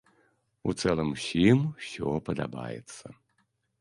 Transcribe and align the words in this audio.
У 0.71 0.73
цэлым 0.81 1.11
ўсім 1.15 1.59
усё 1.77 2.17
падабаецца. 2.31 3.05